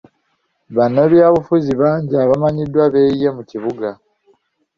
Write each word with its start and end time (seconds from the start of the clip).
Bannabyabufuzi 0.75 1.71
bangi 1.81 2.13
abamanyiddwa 2.23 2.83
beeyiye 2.93 3.29
mu 3.35 3.43
kibuga. 3.49 3.87